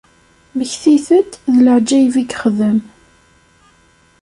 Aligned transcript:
Mmektit-d 0.53 1.31
d 1.53 1.55
leɛǧayeb 1.65 2.15
i 2.23 2.23
yexdem. 2.27 2.79